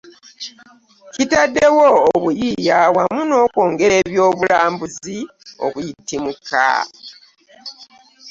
[1.13, 5.17] Kitaddewo obuyiiya wamu n'okwongera eby'obulambuzi
[5.65, 6.65] okuyitimuka